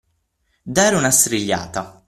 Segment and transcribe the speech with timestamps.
[0.63, 1.99] Dare una strigliata.